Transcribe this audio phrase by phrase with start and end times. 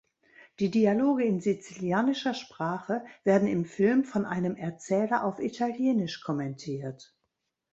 [0.57, 7.15] Die Dialoge in sizilianischer Sprache werden im Film von einem Erzähler auf Italienisch kommentiert.